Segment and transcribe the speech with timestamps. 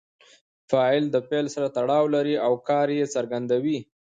[0.69, 3.77] فاعل د فعل سره تړاو لري او کار ئې څرګندوي.